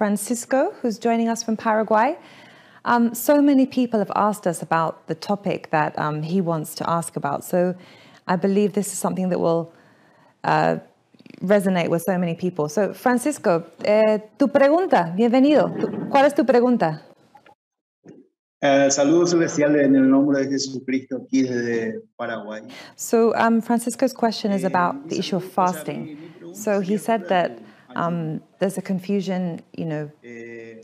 Francisco, 0.00 0.72
who's 0.80 0.98
joining 0.98 1.28
us 1.28 1.42
from 1.42 1.58
Paraguay. 1.58 2.16
Um, 2.86 3.14
so 3.14 3.42
many 3.42 3.66
people 3.66 3.98
have 3.98 4.10
asked 4.16 4.46
us 4.46 4.62
about 4.62 5.06
the 5.08 5.14
topic 5.14 5.68
that 5.72 5.92
um, 5.98 6.22
he 6.22 6.40
wants 6.40 6.74
to 6.76 6.88
ask 6.88 7.16
about. 7.16 7.44
So 7.44 7.74
I 8.26 8.36
believe 8.36 8.72
this 8.72 8.94
is 8.94 8.98
something 8.98 9.28
that 9.28 9.38
will 9.38 9.74
uh, 10.42 10.76
resonate 11.42 11.88
with 11.90 12.00
so 12.00 12.16
many 12.16 12.34
people. 12.34 12.70
So, 12.70 12.94
Francisco, 12.94 13.66
eh, 13.84 14.20
tu 14.38 14.48
pregunta, 14.48 15.14
bienvenido. 15.14 15.68
¿Cuál 16.08 16.24
es 16.24 16.34
tu 16.34 16.46
pregunta? 16.46 17.02
Uh, 18.62 18.88
saludos 18.88 19.32
celestiales 19.32 19.84
en 19.84 19.96
el 19.96 20.08
nombre 20.08 20.46
de 20.46 20.50
Jesucristo 20.50 21.26
aquí 21.26 21.42
desde 21.42 22.00
Paraguay. 22.16 22.62
So, 22.96 23.34
um, 23.36 23.60
Francisco's 23.60 24.14
question 24.14 24.50
is 24.50 24.64
about 24.64 25.10
the 25.10 25.18
issue 25.18 25.36
of 25.36 25.44
fasting. 25.44 26.16
So, 26.54 26.80
he 26.80 26.96
said 26.96 27.28
that 27.28 27.58
um, 27.96 28.40
there's 28.58 28.78
a 28.78 28.82
confusion, 28.82 29.62
you 29.76 29.84
know, 29.84 30.10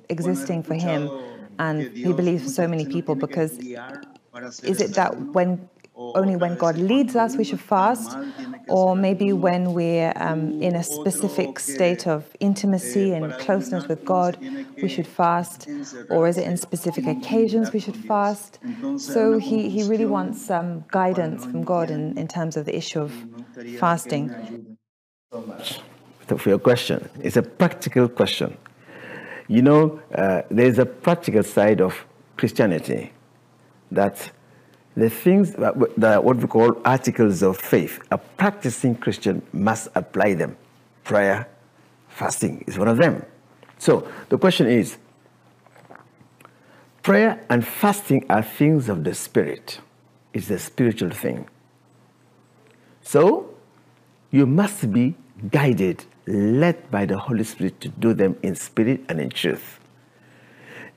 existing 0.09 0.62
for 0.62 0.75
him, 0.75 1.10
and 1.59 1.91
he 1.96 2.12
believes 2.12 2.45
for 2.45 2.51
so 2.51 2.69
many 2.69 2.87
people 2.87 3.15
because 3.15 3.59
is 4.65 4.80
it 4.80 4.95
that 4.95 5.34
when 5.34 5.69
only 6.15 6.37
when 6.37 6.56
God 6.56 6.77
leads 6.77 7.16
us 7.16 7.37
we 7.37 7.45
should 7.45 7.60
fast, 7.60 8.16
or 8.69 8.96
maybe 8.96 9.32
when 9.32 9.73
we're 9.74 10.12
um, 10.16 10.60
in 10.62 10.74
a 10.77 10.82
specific 10.82 11.59
state 11.59 12.06
of 12.06 12.24
intimacy 12.41 13.12
and 13.12 13.37
closeness 13.38 13.87
with 13.88 14.04
God, 14.04 14.38
we 14.80 14.88
should 14.88 15.07
fast, 15.07 15.68
or 16.10 16.27
is 16.27 16.37
it 16.38 16.46
in 16.46 16.57
specific 16.57 17.07
occasions 17.07 17.73
we 17.73 17.80
should 17.80 17.96
fast? 17.96 18.59
So 18.96 19.38
he, 19.38 19.68
he 19.68 19.82
really 19.82 20.07
wants 20.07 20.45
some 20.45 20.84
guidance 20.91 21.45
from 21.45 21.65
God 21.65 21.91
in, 21.91 22.16
in 22.18 22.29
terms 22.29 22.57
of 22.57 22.65
the 22.65 22.77
issue 22.77 23.01
of 23.01 23.15
fasting. 23.79 24.30
So 25.32 25.41
much 25.43 25.80
for 26.37 26.48
your 26.48 26.59
question. 26.59 27.09
It's 27.21 27.37
a 27.37 27.43
practical 27.43 28.09
question. 28.09 28.57
You 29.48 29.62
know, 29.62 30.01
uh, 30.15 30.43
there's 30.51 30.79
a 30.79 30.87
practical 30.87 31.43
side 31.43 31.80
of 31.80 32.05
Christianity 32.37 33.13
that 33.93 34.30
the 34.96 35.10
things 35.10 35.52
that 35.52 35.77
what 35.77 36.37
we 36.37 36.46
call 36.46 36.80
articles 36.85 37.43
of 37.43 37.59
faith, 37.59 38.01
a 38.10 38.18
practicing 38.18 38.95
Christian 38.96 39.43
must 39.52 39.88
apply 39.95 40.35
them. 40.35 40.57
Prayer, 41.05 41.49
fasting 42.09 42.65
is 42.66 42.79
one 42.79 42.88
of 42.88 42.96
them. 42.96 43.24
So 43.79 44.09
the 44.30 44.38
question 44.38 44.66
is 44.66 44.96
prayer 47.02 47.45
and 47.51 47.65
fasting 47.65 48.24
are 48.30 48.43
things 48.43 48.88
of 48.88 49.05
the 49.05 49.15
spirit, 49.15 49.80
it's 50.33 50.51
a 50.51 50.59
spiritual 50.59 51.11
thing. 51.11 51.49
So 53.02 53.55
you 54.30 54.46
must 54.46 54.93
be 54.93 55.15
guided, 55.51 56.05
led 56.27 56.91
by 56.91 57.07
the 57.07 57.19
Holy 57.19 57.45
Spirit 57.45 57.80
to 57.80 57.88
do 57.88 58.15
them 58.15 58.37
in 58.43 58.55
spirit 58.55 59.01
and 59.09 59.21
in 59.21 59.30
truth. 59.30 59.80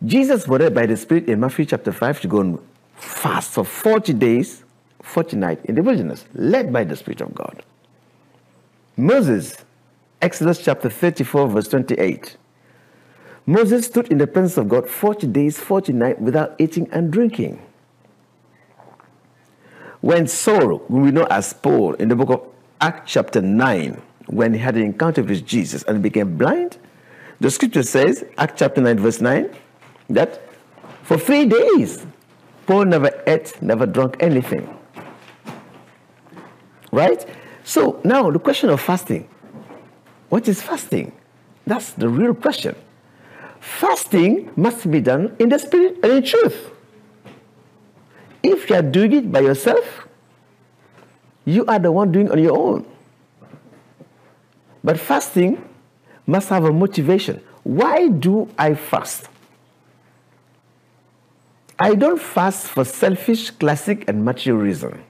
Jesus 0.05 0.47
was 0.47 0.61
led 0.61 0.73
by 0.73 0.86
the 0.86 0.95
Spirit 0.95 1.27
in 1.27 1.41
Matthew 1.41 1.66
chapter 1.66 1.91
5 1.91 2.21
to 2.21 2.27
go 2.27 2.39
and 2.39 2.59
fast 2.95 3.52
for 3.52 3.66
40 3.66 4.13
days, 4.13 4.63
40 5.02 5.36
nights 5.36 5.66
in 5.66 5.75
the 5.75 5.83
wilderness, 5.83 6.25
led 6.33 6.71
by 6.71 6.86
the 6.86 6.95
Spirit 6.95 7.19
of 7.19 7.36
God. 7.36 7.63
Moses, 8.95 9.58
Exodus 10.21 10.59
chapter 10.59 10.89
34, 10.89 11.49
verse 11.49 11.67
28. 11.67 12.38
Moses 13.45 13.88
stood 13.88 14.09
in 14.09 14.19
the 14.19 14.27
presence 14.27 14.58
of 14.58 14.69
God 14.69 14.88
40 14.88 15.27
days, 15.27 15.59
40 15.59 15.93
nights 15.93 16.19
without 16.21 16.55
eating 16.59 16.88
and 16.91 17.11
drinking. 17.11 17.61
When 20.02 20.27
Saul, 20.27 20.77
whom 20.88 21.02
we 21.02 21.11
know 21.11 21.25
as 21.25 21.52
Paul, 21.52 21.95
in 21.95 22.08
the 22.08 22.16
book 22.16 22.30
of 22.30 22.47
Acts 22.80 23.11
chapter 23.11 23.41
9, 23.41 24.02
when 24.30 24.53
he 24.53 24.59
had 24.59 24.75
an 24.75 24.83
encounter 24.83 25.23
with 25.23 25.45
Jesus 25.45 25.83
and 25.83 26.03
became 26.03 26.38
blind, 26.38 26.77
the 27.39 27.49
scripture 27.49 27.83
says, 27.83 28.23
Acts 28.38 28.59
chapter 28.59 28.80
9, 28.80 28.99
verse 28.99 29.21
9, 29.21 29.49
that 30.09 30.41
for 31.03 31.17
three 31.17 31.45
days 31.45 32.05
Paul 32.67 32.86
never 32.86 33.09
ate, 33.25 33.59
never 33.61 33.88
drank 33.88 34.17
anything. 34.19 34.69
Right? 36.92 37.26
So 37.64 37.99
now 38.03 38.30
the 38.30 38.39
question 38.39 38.70
of 38.70 38.80
fasting. 38.81 39.27
What 40.30 40.48
is 40.48 40.61
fasting? 40.61 41.11
That's 41.65 41.93
the 41.93 42.08
real 42.08 42.36
question. 42.36 42.76
Fasting 43.59 44.52
must 44.55 44.89
be 44.89 45.02
done 45.02 45.36
in 45.39 45.49
the 45.49 45.58
spirit 45.58 45.98
and 46.03 46.14
in 46.14 46.23
truth. 46.23 46.71
If 48.43 48.70
you 48.70 48.76
are 48.76 48.82
doing 48.82 49.14
it 49.14 49.32
by 49.32 49.39
yourself, 49.39 50.08
you 51.45 51.65
are 51.65 51.80
the 51.80 51.92
one 51.92 52.11
doing 52.11 52.32
on 52.32 52.37
your 52.37 52.58
own. 52.58 52.86
But 54.83 54.99
fasting 54.99 55.63
must 56.25 56.49
have 56.49 56.63
a 56.63 56.71
motivation. 56.71 57.41
Why 57.63 58.07
do 58.07 58.49
I 58.57 58.75
fast? 58.75 59.27
I 61.77 61.95
don't 61.95 62.21
fast 62.21 62.67
for 62.67 62.83
selfish, 62.83 63.51
classic, 63.51 64.07
and 64.07 64.23
material 64.23 64.61
reason. 64.61 65.03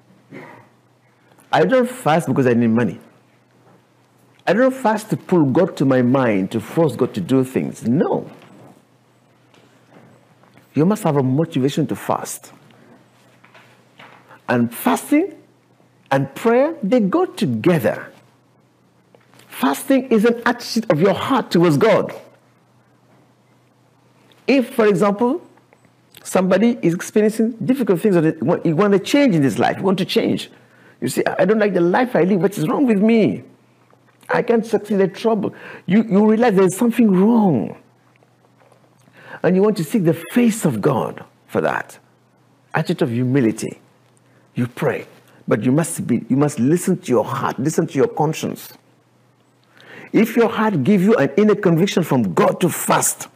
I 1.51 1.65
don't 1.65 1.89
fast 1.89 2.27
because 2.27 2.45
I 2.45 2.53
need 2.53 2.67
money. 2.67 2.99
I 4.45 4.53
don't 4.53 4.73
fast 4.73 5.09
to 5.09 5.17
pull 5.17 5.45
God 5.45 5.75
to 5.77 5.85
my 5.85 6.01
mind, 6.01 6.51
to 6.51 6.59
force 6.59 6.95
God 6.95 7.13
to 7.15 7.21
do 7.21 7.43
things. 7.43 7.87
No. 7.87 8.29
You 10.73 10.85
must 10.85 11.03
have 11.03 11.17
a 11.17 11.23
motivation 11.23 11.87
to 11.87 11.95
fast. 11.95 12.51
And 14.47 14.73
fasting 14.73 15.35
and 16.11 16.33
prayer, 16.33 16.75
they 16.81 16.99
go 16.99 17.25
together. 17.25 18.11
Fasting 19.59 20.07
is 20.07 20.23
an 20.23 20.41
attitude 20.45 20.89
of 20.89 21.01
your 21.01 21.13
heart 21.13 21.51
towards 21.51 21.75
God. 21.75 22.15
If, 24.47 24.73
for 24.73 24.87
example, 24.87 25.45
somebody 26.23 26.79
is 26.81 26.93
experiencing 26.93 27.57
difficult 27.65 27.99
things, 27.99 28.15
or 28.15 28.61
you 28.63 28.73
want 28.77 28.93
to 28.93 28.99
change 28.99 29.35
in 29.35 29.43
his 29.43 29.59
life, 29.59 29.75
you 29.75 29.83
want 29.83 29.97
to 29.97 30.05
change. 30.05 30.49
You 31.01 31.09
see, 31.09 31.23
I 31.25 31.43
don't 31.43 31.59
like 31.59 31.73
the 31.73 31.81
life 31.81 32.15
I 32.15 32.21
live. 32.21 32.41
What 32.41 32.57
is 32.57 32.69
wrong 32.69 32.85
with 32.85 33.01
me? 33.01 33.43
I 34.29 34.43
can't 34.43 34.65
succeed 34.65 35.01
in 35.01 35.13
trouble. 35.13 35.53
You, 35.85 36.03
you 36.03 36.25
realize 36.25 36.55
there's 36.55 36.77
something 36.77 37.11
wrong. 37.11 37.77
And 39.43 39.57
you 39.57 39.61
want 39.61 39.75
to 39.75 39.83
seek 39.83 40.05
the 40.05 40.13
face 40.31 40.63
of 40.63 40.79
God 40.79 41.25
for 41.47 41.59
that. 41.59 41.99
Attitude 42.73 43.01
of 43.01 43.09
humility. 43.09 43.81
You 44.55 44.67
pray. 44.67 45.05
But 45.49 45.63
you 45.63 45.73
must 45.73 46.07
be, 46.07 46.25
you 46.29 46.37
must 46.37 46.59
listen 46.59 46.97
to 46.99 47.11
your 47.11 47.25
heart, 47.25 47.59
listen 47.59 47.87
to 47.87 47.93
your 47.95 48.07
conscience. 48.07 48.71
If 50.11 50.35
your 50.35 50.49
heart 50.49 50.83
gives 50.83 51.03
you 51.03 51.15
an 51.15 51.31
inner 51.37 51.55
conviction 51.55 52.03
from 52.03 52.33
God 52.33 52.59
to 52.61 52.69
fast, 52.69 53.27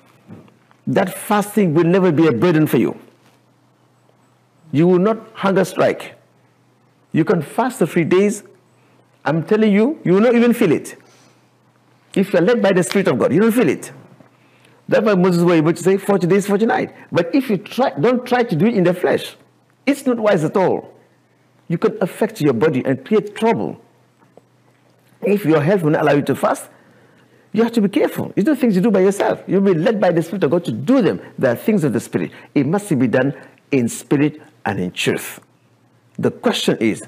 that 0.88 1.14
fasting 1.14 1.74
will 1.74 1.84
never 1.84 2.12
be 2.12 2.28
a 2.28 2.32
burden 2.32 2.68
for 2.68 2.78
you. 2.78 3.00
You 4.72 4.88
will 4.88 5.00
not 5.00 5.20
hunger 5.34 5.64
strike. 5.64 6.16
You 7.12 7.24
can 7.24 7.42
fast 7.42 7.80
for 7.80 7.86
three 7.86 8.04
days. 8.04 8.44
I'm 9.24 9.44
telling 9.44 9.72
you, 9.72 10.00
you 10.04 10.14
will 10.14 10.22
not 10.22 10.36
even 10.36 10.54
feel 10.54 10.72
it. 10.72 10.98
If 12.16 12.34
you're 12.34 12.42
led 12.42 12.62
by 12.62 12.74
the 12.74 12.84
Spirit 12.84 13.08
of 13.08 13.20
God, 13.20 13.32
you 13.32 13.40
don't 13.40 13.52
feel 13.52 13.70
it. 13.70 13.92
That's 14.88 15.06
why 15.06 15.16
Moses 15.16 15.44
was 15.44 15.54
able 15.54 15.74
to 15.74 15.82
say 15.82 15.98
40 15.98 16.28
days, 16.28 16.48
40 16.48 16.66
nights. 16.66 16.94
But 17.12 17.34
if 17.34 17.50
you 17.50 17.58
try, 17.58 17.92
don't 17.92 18.26
try 18.26 18.44
to 18.44 18.56
do 18.56 18.66
it 18.66 18.74
in 18.74 18.84
the 18.84 18.94
flesh, 18.94 19.36
it's 19.86 20.06
not 20.06 20.18
wise 20.18 20.44
at 20.44 20.58
all. 20.58 20.94
You 21.68 21.78
can 21.78 21.98
affect 22.02 22.42
your 22.42 22.54
body 22.54 22.84
and 22.86 23.06
create 23.06 23.36
trouble. 23.36 23.80
If 25.26 25.46
your 25.46 25.62
health 25.62 25.84
will 25.84 25.92
not 25.92 26.02
allow 26.02 26.14
you 26.14 26.22
to 26.24 26.36
fast, 26.36 26.70
you 27.52 27.64
have 27.64 27.72
to 27.74 27.82
be 27.82 27.90
careful. 27.90 28.34
It's 28.36 28.48
not 28.48 28.58
things 28.58 28.76
you 28.76 28.82
do 28.82 28.90
by 28.90 29.02
yourself. 29.02 29.44
You'll 29.48 29.62
be 29.62 29.76
led 29.76 30.02
by 30.02 30.12
the 30.12 30.24
Spirit 30.24 30.44
of 30.44 30.52
God 30.52 30.66
to 30.66 30.72
do 30.72 31.02
them. 31.02 31.22
They 31.38 31.50
are 31.50 31.56
things 31.56 31.84
of 31.84 31.94
the 31.94 32.00
Spirit. 32.00 32.32
It 32.56 32.66
must 32.66 32.90
be 32.98 33.08
done 33.08 33.34
in 33.72 33.88
spirit 33.88 34.42
and 34.66 34.80
in 34.80 34.92
truth. 34.92 35.40
The 36.18 36.32
question 36.32 36.78
is, 36.80 37.04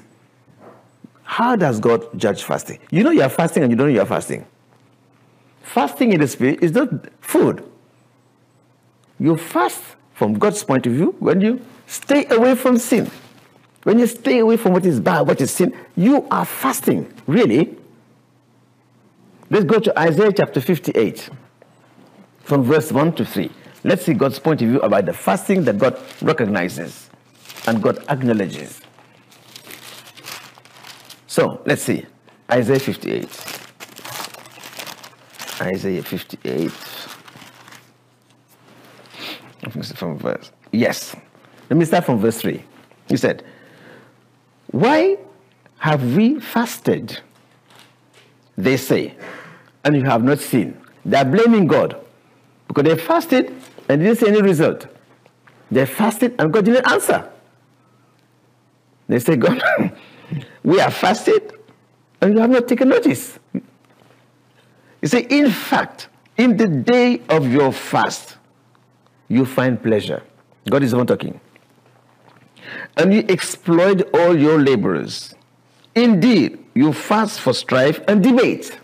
how 1.22 1.56
does 1.56 1.80
God 1.80 2.06
judge 2.16 2.44
fasting? 2.44 2.78
You 2.90 3.02
know 3.02 3.10
you 3.10 3.22
are 3.22 3.28
fasting 3.28 3.64
and 3.64 3.72
you 3.72 3.76
don't 3.76 3.88
know 3.88 3.94
you 3.94 4.00
are 4.00 4.06
fasting. 4.06 4.46
Fasting 5.62 6.12
in 6.12 6.20
the 6.20 6.28
Spirit 6.28 6.62
is 6.62 6.72
not 6.72 6.88
food. 7.20 7.64
You 9.18 9.36
fast 9.36 9.82
from 10.14 10.34
God's 10.34 10.62
point 10.62 10.86
of 10.86 10.92
view 10.92 11.14
when 11.18 11.40
you 11.40 11.60
stay 11.86 12.26
away 12.26 12.54
from 12.54 12.78
sin. 12.78 13.10
When 13.82 13.98
you 13.98 14.06
stay 14.06 14.38
away 14.38 14.56
from 14.56 14.72
what 14.72 14.84
is 14.84 15.00
bad, 15.00 15.26
what 15.26 15.40
is 15.40 15.50
sin, 15.50 15.76
you 15.96 16.26
are 16.30 16.44
fasting, 16.44 17.12
really. 17.26 17.76
Let's 19.48 19.64
go 19.64 19.78
to 19.78 19.96
Isaiah 19.98 20.32
chapter 20.32 20.60
58, 20.60 21.30
from 22.40 22.64
verse 22.64 22.90
1 22.90 23.14
to 23.14 23.24
3. 23.24 23.50
Let's 23.84 24.04
see 24.04 24.14
God's 24.14 24.40
point 24.40 24.60
of 24.62 24.68
view 24.68 24.80
about 24.80 25.06
the 25.06 25.12
fasting 25.12 25.62
that 25.64 25.78
God 25.78 25.96
recognizes 26.20 27.08
and 27.68 27.80
God 27.80 28.04
acknowledges. 28.08 28.80
So 31.28 31.62
let's 31.64 31.82
see 31.82 32.04
Isaiah 32.50 32.80
58. 32.80 33.24
Isaiah 35.60 36.02
58. 36.02 36.70
From 39.94 40.18
verse. 40.18 40.50
Yes. 40.72 41.14
Let 41.70 41.76
me 41.76 41.84
start 41.84 42.04
from 42.04 42.18
verse 42.18 42.40
3. 42.40 42.62
He 43.08 43.16
said, 43.16 43.44
Why 44.70 45.18
have 45.78 46.16
we 46.16 46.40
fasted? 46.40 47.20
They 48.56 48.76
say, 48.76 49.14
and 49.86 49.96
you 49.96 50.02
have 50.02 50.22
not 50.24 50.40
seen. 50.40 50.76
They 51.04 51.16
are 51.16 51.24
blaming 51.24 51.68
God. 51.68 51.96
Because 52.66 52.84
they 52.84 52.96
fasted 52.96 53.54
and 53.88 54.02
didn't 54.02 54.18
see 54.18 54.26
any 54.26 54.42
result. 54.42 54.86
They 55.70 55.86
fasted 55.86 56.34
and 56.40 56.52
God 56.52 56.64
didn't 56.64 56.90
answer. 56.90 57.30
They 59.08 59.20
say, 59.20 59.36
God, 59.36 59.62
we 60.64 60.78
have 60.78 60.92
fasted 60.92 61.52
and 62.20 62.34
you 62.34 62.40
have 62.40 62.50
not 62.50 62.66
taken 62.66 62.88
notice. 62.88 63.38
You 63.54 65.08
say, 65.08 65.20
in 65.30 65.50
fact, 65.50 66.08
in 66.36 66.56
the 66.56 66.66
day 66.66 67.22
of 67.28 67.50
your 67.50 67.72
fast, 67.72 68.38
you 69.28 69.44
find 69.46 69.80
pleasure. 69.80 70.22
God 70.68 70.82
is 70.82 70.90
the 70.90 70.96
one 70.96 71.06
talking. 71.06 71.40
And 72.96 73.14
you 73.14 73.24
exploit 73.28 74.02
all 74.12 74.36
your 74.36 74.60
laborers. 74.60 75.34
Indeed, 75.94 76.58
you 76.74 76.92
fast 76.92 77.40
for 77.40 77.52
strife 77.52 78.00
and 78.08 78.22
debate. 78.22 78.80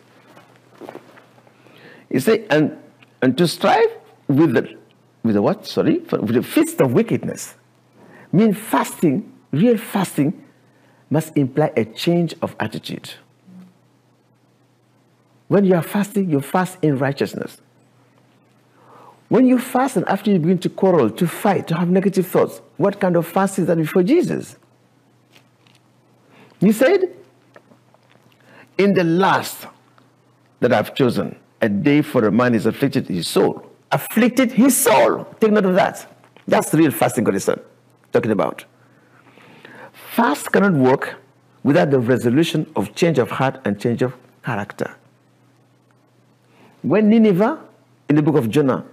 You 2.12 2.20
say, 2.20 2.44
and, 2.50 2.76
and 3.22 3.36
to 3.38 3.48
strive 3.48 3.88
with 4.28 4.52
the, 4.52 4.76
with 5.22 5.34
the 5.34 5.42
what? 5.42 5.66
Sorry? 5.66 5.98
With 5.98 6.34
the 6.34 6.42
fist 6.42 6.80
of 6.80 6.92
wickedness. 6.92 7.54
Mean 8.30 8.52
fasting, 8.52 9.32
real 9.50 9.78
fasting, 9.78 10.44
must 11.08 11.36
imply 11.36 11.72
a 11.76 11.86
change 11.86 12.34
of 12.42 12.54
attitude. 12.60 13.10
When 15.48 15.64
you 15.64 15.74
are 15.74 15.82
fasting, 15.82 16.30
you 16.30 16.40
fast 16.40 16.78
in 16.82 16.98
righteousness. 16.98 17.60
When 19.28 19.46
you 19.46 19.58
fast 19.58 19.96
and 19.96 20.06
after 20.08 20.30
you 20.30 20.38
begin 20.38 20.58
to 20.58 20.68
quarrel, 20.68 21.08
to 21.10 21.26
fight, 21.26 21.66
to 21.68 21.74
have 21.74 21.90
negative 21.90 22.26
thoughts, 22.26 22.60
what 22.76 23.00
kind 23.00 23.16
of 23.16 23.26
fast 23.26 23.58
is 23.58 23.66
that 23.66 23.78
before 23.78 24.02
Jesus? 24.02 24.56
He 26.60 26.72
said, 26.72 27.04
In 28.76 28.92
the 28.92 29.04
last 29.04 29.66
that 30.60 30.72
I've 30.72 30.94
chosen, 30.94 31.36
a 31.62 31.68
day 31.68 32.02
for 32.02 32.26
a 32.26 32.32
man 32.32 32.54
is 32.54 32.66
afflicted 32.66 33.06
his 33.06 33.28
soul. 33.28 33.64
Afflicted 33.92 34.52
his 34.52 34.76
soul. 34.76 35.24
Take 35.40 35.52
note 35.52 35.64
of 35.64 35.74
that. 35.76 36.06
That's 36.46 36.70
the 36.70 36.78
real 36.78 36.90
fasting 36.90 37.26
is 37.28 37.48
talking 38.12 38.32
about. 38.32 38.64
Fast 39.92 40.50
cannot 40.52 40.74
work 40.74 41.14
without 41.62 41.90
the 41.90 42.00
resolution 42.00 42.70
of 42.74 42.94
change 42.94 43.18
of 43.18 43.30
heart 43.30 43.60
and 43.64 43.80
change 43.80 44.02
of 44.02 44.14
character. 44.44 44.96
When 46.82 47.08
Nineveh, 47.08 47.60
in 48.08 48.16
the 48.16 48.22
book 48.22 48.34
of 48.34 48.50
Jonah, 48.50 48.84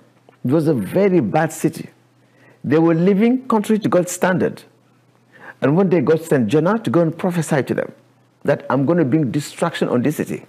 it 0.45 0.51
was 0.51 0.67
a 0.67 0.73
very 0.73 1.19
bad 1.19 1.51
city. 1.51 1.89
They 2.63 2.77
were 2.77 2.93
living 2.93 3.47
contrary 3.47 3.79
to 3.79 3.89
God's 3.89 4.11
standard. 4.11 4.63
And 5.61 5.75
one 5.75 5.89
day 5.89 6.01
God 6.01 6.23
sent 6.23 6.47
Jonah 6.47 6.77
to 6.79 6.89
go 6.89 7.01
and 7.01 7.17
prophesy 7.17 7.63
to 7.63 7.73
them 7.73 7.91
that 8.43 8.65
I'm 8.69 8.85
going 8.85 8.99
to 8.99 9.05
bring 9.05 9.31
destruction 9.31 9.89
on 9.89 10.03
this 10.03 10.17
city. 10.17 10.45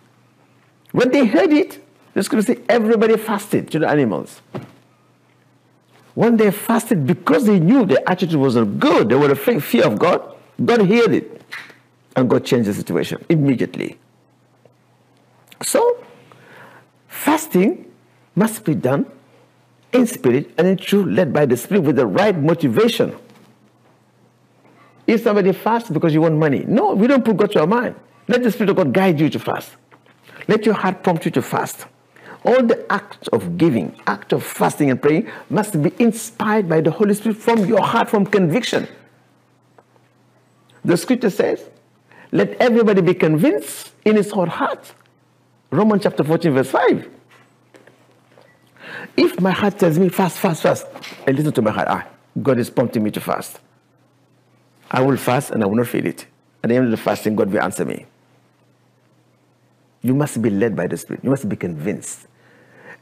When 0.93 1.11
they 1.11 1.25
heard 1.25 1.53
it, 1.53 1.83
the 2.15 2.23
scripture 2.23 2.55
say 2.55 2.63
everybody 2.69 3.17
fasted 3.17 3.71
to 3.71 3.79
the 3.79 3.89
animals. 3.89 4.41
When 6.15 6.37
they 6.37 6.51
fasted 6.51 7.07
because 7.07 7.47
they 7.47 7.61
knew 7.61 7.87
their 7.87 8.03
attitude 8.07 8.39
wasn't 8.39 8.81
good, 8.81 9.09
they 9.09 9.15
were 9.15 9.31
afraid, 9.31 9.63
fear 9.63 9.87
of 9.87 9.99
God, 9.99 10.37
God 10.65 10.87
heard 10.89 11.15
it. 11.15 11.41
And 12.17 12.29
God 12.29 12.45
changed 12.45 12.69
the 12.69 12.75
situation 12.75 13.25
immediately. 13.29 13.99
So 15.63 16.01
Fasting 17.21 17.85
must 18.35 18.65
be 18.65 18.75
done 18.75 19.05
in 19.93 20.07
spirit 20.07 20.55
and 20.57 20.67
in 20.67 20.77
truth, 20.79 21.07
led 21.07 21.33
by 21.35 21.45
the 21.45 21.57
Spirit 21.57 21.83
with 21.83 21.97
the 21.97 22.07
right 22.07 22.39
motivation. 22.39 23.15
If 25.07 25.23
somebody 25.25 25.53
fasts 25.53 25.91
because 25.91 26.15
you 26.15 26.23
want 26.23 26.37
money, 26.37 26.65
no, 26.67 26.95
we 26.95 27.07
don't 27.07 27.25
put 27.25 27.37
God 27.37 27.51
to 27.53 27.61
our 27.61 27.67
mind. 27.67 27.97
Let 28.27 28.43
the 28.43 28.51
Spirit 28.51 28.71
of 28.71 28.77
God 28.77 28.95
guide 28.95 29.21
you 29.21 29.29
to 29.29 29.39
fast. 29.39 29.71
Let 30.49 30.65
your 30.65 30.75
heart 30.75 31.03
prompt 31.03 31.25
you 31.25 31.31
to 31.33 31.43
fast. 31.43 31.87
All 32.45 32.63
the 32.63 32.91
acts 32.91 33.29
of 33.29 33.59
giving, 33.59 34.01
act 34.07 34.33
of 34.33 34.43
fasting 34.43 34.91
and 34.91 35.01
praying 35.01 35.31
must 35.51 35.81
be 35.83 35.93
inspired 35.99 36.69
by 36.69 36.81
the 36.81 36.91
Holy 36.91 37.15
Spirit 37.15 37.37
from 37.37 37.67
your 37.67 37.83
heart, 37.83 38.09
from 38.09 38.25
conviction. 38.25 38.89
The 40.85 40.97
scripture 40.97 41.31
says, 41.31 41.69
let 42.33 42.53
everybody 42.61 43.03
be 43.03 43.13
convinced 43.15 43.93
in 44.05 44.17
his 44.17 44.33
own 44.33 44.49
heart 44.49 44.95
Romans 45.71 46.03
chapter 46.03 46.25
14, 46.25 46.53
verse 46.53 46.71
5. 46.71 47.09
If 49.17 49.41
my 49.41 49.53
heart 49.53 49.79
tells 49.79 49.99
me 49.99 50.09
fast, 50.09 50.39
fast, 50.39 50.63
fast, 50.63 50.87
I 51.27 51.31
listen 51.31 51.53
to 51.53 51.63
my 51.63 51.71
heart. 51.71 51.87
Ah, 51.89 52.09
God 52.43 52.59
is 52.59 52.69
prompting 52.71 53.05
me 53.05 53.11
to 53.13 53.21
fast. 53.21 53.61
I 54.91 55.01
will 55.01 55.17
fast 55.17 55.53
and 55.53 55.63
I 55.63 55.67
will 55.67 55.77
not 55.77 55.87
feel 55.87 56.05
it. 56.07 56.27
At 56.65 56.71
the 56.71 56.77
end 56.77 56.87
of 56.87 56.91
the 56.91 56.97
fasting, 56.97 57.37
God 57.37 57.53
will 57.53 57.63
answer 57.63 57.85
me. 57.85 58.07
You 60.03 60.15
must 60.15 60.43
be 60.43 60.51
led 60.51 60.75
by 60.75 60.89
the 60.89 60.97
Spirit. 60.97 61.23
You 61.23 61.31
must 61.31 61.49
be 61.49 61.55
convinced. 61.55 62.27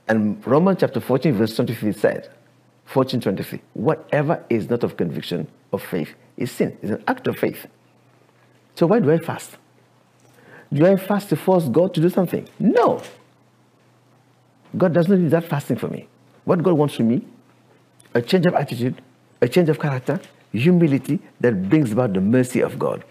And 0.09 0.45
Romans 0.47 0.79
chapter 0.81 1.01
14, 1.01 1.35
verse 1.35 1.55
23 1.55 1.93
said, 1.93 2.31
14, 2.87 3.21
23, 3.21 3.61
whatever 3.75 4.45
is 4.49 4.71
not 4.71 4.83
of 4.83 4.97
conviction 4.97 5.47
of 5.73 5.83
faith 5.83 6.15
is 6.37 6.51
sin. 6.51 6.77
It's 6.83 6.93
an 6.93 7.05
act 7.07 7.27
of 7.27 7.37
faith. 7.37 7.67
So 8.75 8.87
why 8.87 9.01
do 9.01 9.11
I 9.11 9.19
fast? 9.19 9.57
Do 10.73 10.87
I 10.87 10.97
fast 10.97 11.29
to 11.31 11.37
force 11.37 11.69
God 11.69 11.95
to 11.95 12.01
do 12.01 12.09
something? 12.09 12.49
No. 12.59 13.03
God 14.77 14.93
does 14.95 15.09
not 15.09 15.19
need 15.19 15.31
that 15.31 15.45
fasting 15.45 15.77
for 15.77 15.89
me. 15.89 16.09
What 16.45 16.63
God 16.63 16.75
wants 16.75 16.95
from 16.95 17.09
me, 17.09 17.23
a 18.15 18.23
change 18.23 18.47
of 18.47 18.55
attitude, 18.55 19.03
a 19.41 19.49
change 19.49 19.69
of 19.69 19.79
character, 19.79 20.21
humility 20.53 21.19
that 21.41 21.69
brings 21.69 21.93
about 21.93 22.15
the 22.15 22.21
mercy 22.21 22.61
of 22.61 22.79
God. 22.79 23.05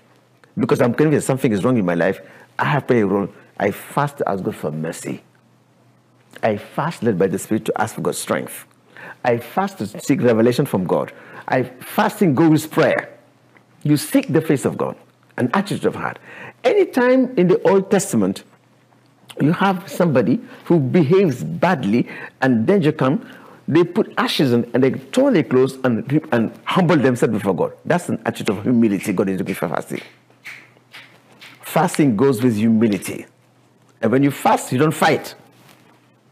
Because 0.58 0.82
I'm 0.82 0.94
convinced 0.94 1.28
something 1.28 1.52
is 1.52 1.64
wrong 1.64 1.78
in 1.78 1.86
my 1.86 1.94
life, 1.94 2.20
I 2.58 2.66
have 2.66 2.88
played 2.88 3.02
a 3.02 3.08
role. 3.08 3.30
I 3.60 3.72
fast 3.72 4.18
to 4.20 4.30
ask 4.30 4.44
God 4.44 4.56
for 4.56 4.72
mercy. 4.72 5.22
I 6.44 6.58
fast 6.58 7.04
led 7.04 7.18
by 7.18 7.28
the 7.28 7.40
Spirit 7.40 7.66
to 7.66 7.82
ask 7.82 7.96
for 7.96 8.02
God's 8.02 8.18
strength. 8.18 8.66
I 9.24 9.38
fast 9.38 9.80
to 9.80 9.88
seek 9.88 10.22
revelation 10.22 10.66
from 10.66 10.86
God. 10.86 11.12
I 11.48 11.64
fasting 11.64 12.36
go 12.36 12.50
with 12.50 12.70
prayer. 12.70 13.18
You 13.84 13.98
seek 13.98 14.28
the 14.28 14.42
face 14.42 14.66
of 14.66 14.78
God, 14.78 14.96
an 15.38 15.50
attitude 15.54 15.86
of 15.86 15.96
heart. 15.96 16.20
Anytime 16.64 17.34
in 17.38 17.48
the 17.48 17.62
Old 17.68 17.90
Testament 17.90 18.44
you 19.42 19.52
have 19.54 19.90
somebody 19.90 20.40
who 20.66 20.80
behaves 20.80 21.44
badly 21.44 22.08
and 22.42 22.66
danger 22.66 22.92
come, 22.92 23.28
they 23.68 23.84
put 23.84 24.14
ashes 24.18 24.54
on 24.54 24.70
and 24.74 24.84
they 24.84 24.92
torn 24.92 25.34
their 25.34 25.44
clothes 25.44 25.78
and, 25.84 26.24
and 26.32 26.58
humble 26.64 26.96
themselves 26.96 27.34
before 27.34 27.54
God. 27.54 27.74
That's 27.86 28.10
an 28.10 28.22
attitude 28.26 28.50
of 28.50 28.64
humility 28.64 29.14
God 29.14 29.30
is 29.30 29.38
looking 29.40 29.56
for 29.56 29.68
fasting. 29.68 30.02
Fasting 31.62 32.16
goes 32.16 32.42
with 32.42 32.56
humility. 32.56 33.26
And 34.02 34.12
when 34.12 34.24
you 34.24 34.32
fast, 34.32 34.72
you 34.72 34.78
don't 34.78 34.94
fight. 34.94 35.36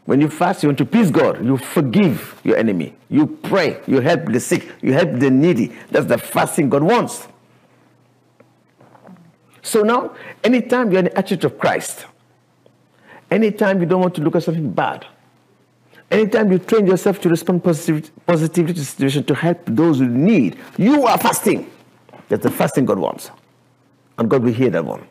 When 0.06 0.20
you 0.20 0.28
fast, 0.28 0.62
you 0.62 0.68
want 0.68 0.78
to 0.78 0.84
please 0.86 1.10
God. 1.10 1.44
You 1.44 1.56
forgive 1.56 2.40
your 2.44 2.56
enemy. 2.56 2.94
You 3.10 3.26
pray. 3.26 3.80
You 3.86 4.00
help 4.00 4.32
the 4.32 4.40
sick. 4.40 4.72
You 4.80 4.92
help 4.92 5.18
the 5.18 5.30
needy. 5.30 5.76
That's 5.90 6.06
the 6.06 6.16
fasting 6.16 6.68
God 6.68 6.84
wants. 6.84 7.26
So 9.62 9.82
now, 9.82 10.14
anytime 10.44 10.92
you're 10.92 11.00
in 11.00 11.06
the 11.06 11.18
attitude 11.18 11.44
of 11.44 11.58
Christ, 11.58 12.06
anytime 13.32 13.80
you 13.80 13.86
don't 13.86 14.00
want 14.00 14.14
to 14.14 14.20
look 14.20 14.36
at 14.36 14.44
something 14.44 14.70
bad, 14.70 15.04
anytime 16.08 16.52
you 16.52 16.60
train 16.60 16.86
yourself 16.86 17.20
to 17.22 17.28
respond 17.28 17.64
positive, 17.64 18.12
positively 18.26 18.74
to 18.74 18.78
the 18.78 18.86
situation 18.86 19.24
to 19.24 19.34
help 19.34 19.60
those 19.66 19.98
who 19.98 20.06
need, 20.06 20.56
you 20.78 21.04
are 21.04 21.18
fasting. 21.18 21.68
That's 22.28 22.44
the 22.44 22.50
fasting 22.50 22.84
God 22.84 23.00
wants. 23.00 23.32
And 24.18 24.30
God 24.30 24.44
will 24.44 24.52
hear 24.52 24.70
that 24.70 24.84
one. 24.84 25.06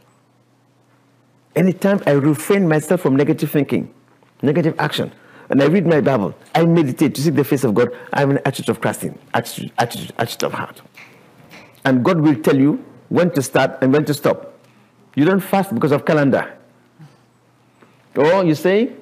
Anytime 1.53 2.01
I 2.07 2.11
refrain 2.11 2.65
myself 2.65 3.01
from 3.01 3.17
negative 3.17 3.51
thinking, 3.51 3.93
negative 4.41 4.75
action, 4.79 5.11
and 5.49 5.61
I 5.61 5.65
read 5.65 5.85
my 5.85 6.01
Bible, 6.01 6.35
I 6.53 6.65
meditate 6.65 7.15
to 7.15 7.21
seek 7.21 7.35
the 7.35 7.43
face 7.43 7.63
of 7.63 7.75
God, 7.75 7.89
I'm 8.11 8.31
in 8.31 8.37
an 8.37 8.43
attitude 8.45 8.69
of 8.69 8.81
Christing, 8.81 9.17
attitude, 9.33 9.71
attitude, 9.77 10.13
attitude 10.17 10.43
of 10.43 10.53
heart. 10.53 10.81
And 11.83 12.03
God 12.03 12.19
will 12.19 12.35
tell 12.35 12.57
you 12.57 12.83
when 13.09 13.31
to 13.31 13.41
start 13.41 13.77
and 13.81 13.93
when 13.93 14.05
to 14.05 14.13
stop. 14.13 14.57
You 15.15 15.25
don't 15.25 15.39
fast 15.39 15.73
because 15.73 15.91
of 15.91 16.03
calendar. 16.03 16.57
Or 18.15 18.43
you 18.43 18.55
say, 18.55 18.93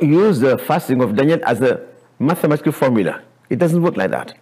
use 0.00 0.40
the 0.40 0.58
fasting 0.58 1.00
of 1.02 1.16
Daniel 1.16 1.40
as 1.44 1.60
a 1.62 1.86
mathematical 2.18 2.72
formula. 2.72 3.22
It 3.48 3.58
doesn't 3.58 3.80
work 3.80 3.96
like 3.96 4.10
that. 4.10 4.36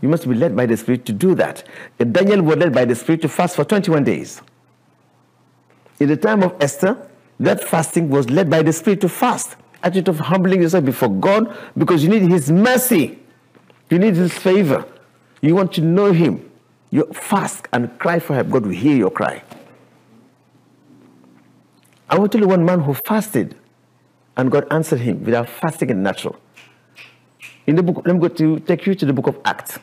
You 0.00 0.08
must 0.08 0.28
be 0.28 0.34
led 0.34 0.56
by 0.56 0.66
the 0.66 0.76
Spirit 0.76 1.06
to 1.06 1.12
do 1.12 1.34
that. 1.36 1.64
Daniel 1.98 2.42
was 2.42 2.56
led 2.56 2.74
by 2.74 2.84
the 2.84 2.94
Spirit 2.94 3.22
to 3.22 3.28
fast 3.28 3.56
for 3.56 3.64
21 3.64 4.04
days. 4.04 4.42
In 6.00 6.08
the 6.08 6.16
time 6.16 6.42
of 6.42 6.56
Esther, 6.60 7.08
that 7.40 7.62
fasting 7.62 8.08
was 8.10 8.30
led 8.30 8.48
by 8.48 8.62
the 8.62 8.72
Spirit 8.72 9.00
to 9.02 9.08
fast. 9.08 9.56
Attitude 9.82 10.08
of 10.08 10.18
humbling 10.18 10.62
yourself 10.62 10.84
before 10.84 11.10
God 11.10 11.54
because 11.76 12.02
you 12.02 12.08
need 12.08 12.22
His 12.22 12.50
mercy. 12.50 13.18
You 13.90 13.98
need 13.98 14.14
His 14.14 14.32
favor. 14.32 14.86
You 15.40 15.54
want 15.54 15.72
to 15.74 15.80
know 15.80 16.12
Him. 16.12 16.50
You 16.90 17.04
fast 17.12 17.68
and 17.72 17.98
cry 17.98 18.18
for 18.18 18.34
help. 18.34 18.50
God 18.50 18.66
will 18.66 18.72
hear 18.72 18.96
your 18.96 19.10
cry. 19.10 19.42
I 22.08 22.18
to 22.18 22.28
tell 22.28 22.40
you 22.40 22.48
one 22.48 22.64
man 22.64 22.80
who 22.80 22.94
fasted 22.94 23.56
and 24.36 24.50
God 24.50 24.66
answered 24.70 25.00
him 25.00 25.24
without 25.24 25.48
fasting 25.48 25.90
in 25.90 26.02
natural. 26.02 26.36
In 27.66 27.76
the 27.76 27.82
book, 27.82 28.02
let 28.04 28.14
me 28.14 28.20
go 28.20 28.28
to 28.28 28.60
take 28.60 28.86
you 28.86 28.94
to 28.94 29.06
the 29.06 29.12
book 29.12 29.26
of 29.26 29.38
Acts. 29.44 29.78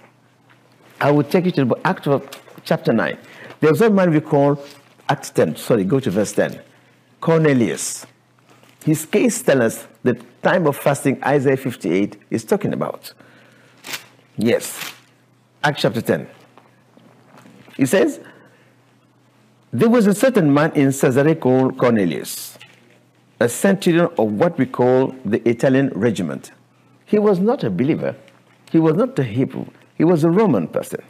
I 1.00 1.12
will 1.12 1.24
take 1.24 1.46
you 1.46 1.52
to 1.52 1.62
the 1.62 1.66
book, 1.66 1.82
Acts 1.84 2.08
of 2.08 2.30
chapter 2.64 2.94
9. 2.94 3.18
There's 3.60 3.82
one 3.82 3.96
man 3.96 4.12
we 4.12 4.22
call 4.22 4.64
Acts 5.10 5.32
10. 5.32 5.56
Sorry, 5.56 5.84
go 5.84 6.00
to 6.00 6.12
verse 6.12 6.32
10. 6.34 6.62
Cornelius. 7.22 8.08
His 8.84 9.06
case 9.06 9.42
tells 9.44 9.62
us 9.62 9.88
the 10.04 10.16
time 10.42 10.66
of 10.66 10.76
fasting 10.76 11.24
Isaiah 11.24 11.56
58 11.56 12.18
is 12.32 12.44
talking 12.44 12.74
about. 12.74 13.14
Yes. 14.38 14.94
Acts 15.64 15.84
chapter 15.84 16.02
10. 16.02 16.28
He 17.78 17.86
says, 17.86 18.20
There 19.72 19.88
was 19.90 20.08
a 20.08 20.16
certain 20.16 20.52
man 20.52 20.72
in 20.74 20.92
Caesarea 20.92 21.36
called 21.36 21.78
Cornelius, 21.78 22.58
a 23.40 23.48
centurion 23.48 24.10
of 24.18 24.32
what 24.34 24.58
we 24.58 24.66
call 24.66 25.14
the 25.24 25.48
Italian 25.48 25.90
regiment. 25.90 26.52
He 27.06 27.20
was 27.20 27.40
not 27.40 27.64
a 27.64 27.70
believer, 27.70 28.16
he 28.72 28.80
was 28.80 28.96
not 28.96 29.18
a 29.20 29.24
Hebrew, 29.24 29.68
he 29.96 30.04
was 30.04 30.24
a 30.24 30.30
Roman 30.32 30.68
person. 30.68 31.04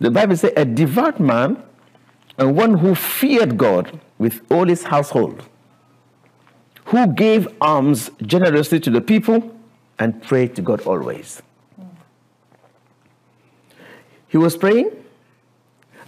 The 0.00 0.10
Bible 0.10 0.36
says, 0.36 0.52
a 0.56 0.64
devout 0.64 1.20
man 1.20 1.62
and 2.38 2.56
one 2.56 2.76
who 2.78 2.94
feared 2.94 3.56
God 3.56 4.00
with 4.18 4.40
all 4.50 4.66
his 4.66 4.84
household, 4.84 5.44
who 6.86 7.06
gave 7.14 7.48
alms 7.60 8.10
generously 8.22 8.80
to 8.80 8.90
the 8.90 9.00
people 9.00 9.54
and 9.98 10.22
prayed 10.22 10.54
to 10.56 10.62
God 10.62 10.80
always. 10.82 11.42
He 14.28 14.38
was 14.38 14.56
praying, 14.56 14.90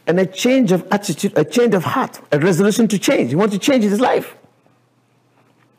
and 0.07 0.19
a 0.19 0.27
change 0.27 0.73
of 0.73 0.87
attitude, 0.91 1.37
a 1.37 1.45
change 1.45 1.75
of 1.75 1.85
heart, 1.85 2.21
a 2.33 2.38
resolution 2.38 2.88
to 2.88 2.99
change. 2.99 3.31
He 3.31 3.37
wanted 3.37 3.53
to 3.53 3.59
change 3.59 3.85
his 3.85 4.00
life. 4.00 4.37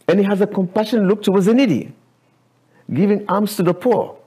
And 0.08 0.20
he 0.20 0.26
has 0.26 0.42
a 0.42 0.48
compassionate 0.48 1.06
look 1.06 1.24
towards 1.24 1.46
the 1.46 1.54
needy, 1.54 1.94
giving 2.92 3.28
alms 3.30 3.56
to 3.58 3.64
the 3.64 3.74
poor. 3.74 4.18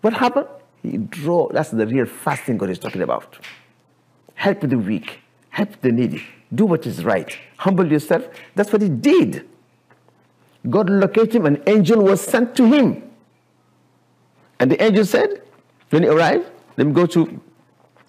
What 0.00 0.14
happened? 0.14 0.46
He 0.82 0.96
draw, 0.96 1.48
that's 1.48 1.70
the 1.70 1.86
real 1.86 2.06
fasting 2.06 2.56
God 2.56 2.70
is 2.70 2.78
talking 2.78 3.02
about. 3.02 3.38
Help 4.34 4.60
the 4.60 4.78
weak, 4.78 5.20
help 5.60 5.80
the 5.82 5.92
needy, 5.92 6.22
do 6.54 6.64
what 6.64 6.86
is 6.86 7.04
right, 7.04 7.36
humble 7.56 7.86
yourself. 7.90 8.26
That's 8.54 8.72
what 8.72 8.82
he 8.82 8.88
did. 8.88 9.46
God 10.68 10.88
located 10.90 11.36
him, 11.36 11.46
an 11.46 11.62
angel 11.66 12.02
was 12.02 12.20
sent 12.20 12.56
to 12.56 12.64
him. 12.64 13.02
And 14.58 14.70
the 14.70 14.82
angel 14.82 15.04
said, 15.04 15.42
when 15.90 16.02
he 16.02 16.08
arrived, 16.08 16.50
let 16.76 16.86
me 16.86 16.92
go 16.92 17.06
to 17.06 17.40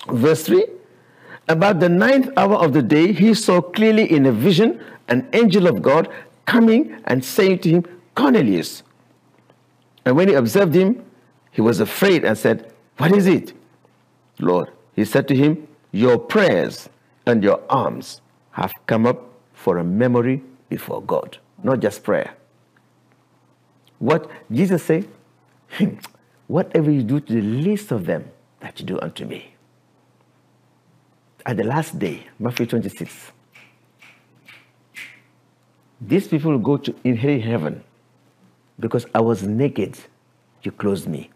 verse 0.10 0.44
3. 0.46 0.66
About 1.48 1.80
the 1.80 1.90
ninth 1.90 2.30
hour 2.38 2.56
of 2.56 2.74
the 2.74 2.82
day, 2.82 3.12
he 3.12 3.34
saw 3.34 3.62
clearly 3.62 4.10
in 4.12 4.26
a 4.26 4.32
vision 4.32 4.82
an 5.08 5.28
angel 5.34 5.68
of 5.68 5.82
God 5.82 6.08
coming 6.46 6.98
and 7.06 7.24
saying 7.24 7.60
to 7.60 7.70
him, 7.70 7.86
Cornelius. 8.16 8.84
And 10.06 10.16
when 10.16 10.28
he 10.30 10.36
observed 10.36 10.74
him, 10.74 11.04
he 11.52 11.62
was 11.62 11.80
afraid 11.80 12.24
and 12.24 12.38
said, 12.38 12.72
What 12.98 13.12
is 13.12 13.28
it? 13.28 13.54
Lord, 14.40 14.72
he 14.96 15.04
said 15.06 15.28
to 15.30 15.36
him, 15.36 15.68
Your 15.92 16.18
prayers 16.18 16.90
and 17.26 17.44
your 17.44 17.62
alms 17.70 18.22
have 18.52 18.72
come 18.86 19.06
up 19.06 19.30
for 19.54 19.78
a 19.78 19.84
memory 19.84 20.44
before 20.70 21.02
God, 21.02 21.38
not 21.64 21.80
just 21.80 22.04
prayer. 22.04 22.34
What 24.00 24.30
Jesus 24.52 24.84
said, 24.84 25.08
hmm, 25.72 25.96
whatever 26.48 26.90
you 26.90 27.04
do 27.04 27.20
to 27.20 27.34
the 27.34 27.42
least 27.42 27.92
of 27.92 28.06
them, 28.06 28.32
that 28.60 28.80
you 28.80 28.86
do 28.86 29.00
unto 29.00 29.26
me. 29.26 29.56
At 31.46 31.58
the 31.58 31.64
last 31.64 31.98
day, 31.98 32.28
Matthew 32.40 32.66
26, 32.68 33.32
these 36.00 36.28
people 36.28 36.52
will 36.52 36.60
go 36.60 36.78
to 36.78 36.96
inherit 37.04 37.44
heaven 37.44 37.84
because 38.80 39.06
I 39.14 39.22
was 39.22 39.44
naked, 39.44 39.98
you 40.64 40.72
clothed 40.72 41.08
me. 41.08 41.30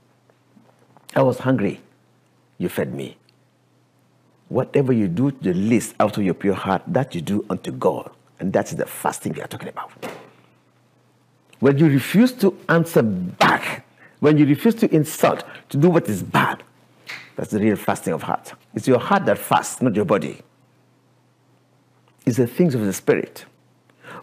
I 1.15 1.21
was 1.21 1.39
hungry, 1.39 1.81
you 2.57 2.69
fed 2.69 2.93
me. 2.93 3.17
Whatever 4.49 4.93
you 4.93 5.07
do 5.07 5.31
to 5.31 5.37
the 5.37 5.53
least 5.53 5.95
out 5.99 6.17
of 6.17 6.23
your 6.23 6.33
pure 6.33 6.53
heart, 6.53 6.83
that 6.87 7.15
you 7.15 7.21
do 7.21 7.45
unto 7.49 7.71
God. 7.71 8.11
And 8.39 8.53
that's 8.53 8.71
the 8.71 8.85
fasting 8.85 9.33
we 9.33 9.41
are 9.41 9.47
talking 9.47 9.69
about. 9.69 9.91
When 11.59 11.77
you 11.77 11.87
refuse 11.87 12.31
to 12.33 12.57
answer 12.69 13.01
back, 13.01 13.85
when 14.19 14.37
you 14.37 14.45
refuse 14.45 14.75
to 14.75 14.93
insult, 14.93 15.43
to 15.69 15.77
do 15.77 15.89
what 15.89 16.07
is 16.07 16.21
bad, 16.21 16.63
that's 17.35 17.51
the 17.51 17.59
real 17.59 17.75
fasting 17.75 18.13
of 18.13 18.23
heart. 18.23 18.53
It's 18.73 18.87
your 18.87 18.99
heart 18.99 19.25
that 19.25 19.37
fasts, 19.37 19.81
not 19.81 19.95
your 19.95 20.05
body. 20.05 20.41
It's 22.25 22.37
the 22.37 22.47
things 22.47 22.75
of 22.75 22.81
the 22.81 22.93
spirit. 22.93 23.45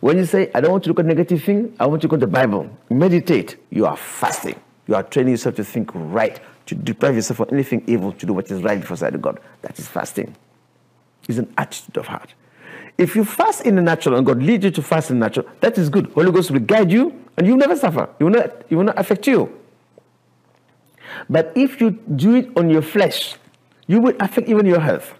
When 0.00 0.19
you 0.19 0.25
say, 0.25 0.50
I 0.55 0.61
don't 0.61 0.73
want 0.73 0.85
to 0.85 0.91
look 0.91 0.99
at 0.99 1.07
negative 1.07 1.43
things, 1.43 1.76
I 1.79 1.87
want 1.87 2.02
to 2.02 2.09
go 2.09 2.17
to 2.17 2.21
the 2.21 2.26
Bible, 2.26 2.69
meditate, 2.91 3.57
you 3.71 3.87
are 3.87 3.97
fasting. 3.97 4.61
You 4.88 4.97
are 4.97 5.02
training 5.02 5.33
yourself 5.33 5.55
to 5.57 5.64
think 5.64 5.91
right, 5.95 6.41
to 6.66 6.75
deprive 6.75 7.14
yourself 7.14 7.40
of 7.40 7.52
anything 7.52 7.83
evil, 7.87 8.12
to 8.12 8.26
do 8.26 8.33
what 8.33 8.50
is 8.50 8.62
right 8.62 8.81
before 8.81 8.97
sight 8.97 9.14
of 9.14 9.23
God. 9.23 9.40
That 9.62 9.78
is 9.78 9.88
fasting. 9.88 10.37
It's 11.28 11.38
an 11.38 11.52
attitude 11.57 11.97
of 11.97 12.07
heart. 12.07 12.35
If 12.99 13.16
you 13.16 13.25
fast 13.25 13.64
in 13.64 13.76
the 13.76 13.83
natural 13.83 14.16
and 14.16 14.26
God 14.26 14.42
leads 14.42 14.64
you 14.64 14.71
to 14.71 14.83
fast 14.83 15.11
in 15.11 15.19
the 15.19 15.26
natural, 15.26 15.47
that 15.61 15.78
is 15.78 15.88
good. 15.88 16.07
Holy 16.12 16.31
Ghost 16.31 16.50
will 16.50 16.61
guide 16.61 16.90
you 16.92 17.19
and 17.37 17.47
you 17.47 17.54
will 17.54 17.61
never 17.61 17.76
suffer. 17.76 18.09
It 18.19 18.25
will 18.25 18.31
not, 18.31 18.64
it 18.69 18.75
will 18.75 18.85
not 18.85 18.99
affect 18.99 19.26
you. 19.26 19.59
But 21.28 21.52
if 21.54 21.81
you 21.81 21.90
do 21.90 22.37
it 22.37 22.50
on 22.57 22.71
your 22.71 22.83
flesh, 22.83 23.37
you 23.87 24.00
will 24.00 24.14
affect 24.21 24.49
even 24.49 24.66
your 24.66 24.81
health. 24.81 25.14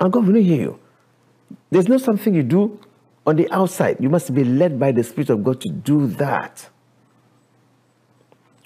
And 0.00 0.12
God 0.12 0.26
will 0.26 0.34
not 0.34 0.42
hear 0.42 0.60
you. 0.60 0.78
There's 1.70 1.88
not 1.88 2.00
something 2.00 2.34
you 2.34 2.42
do 2.42 2.78
on 3.26 3.36
the 3.36 3.50
outside. 3.52 3.98
You 4.00 4.08
must 4.08 4.34
be 4.34 4.44
led 4.44 4.78
by 4.78 4.92
the 4.92 5.04
Spirit 5.04 5.30
of 5.30 5.44
God 5.44 5.60
to 5.62 5.68
do 5.68 6.06
that. 6.08 6.68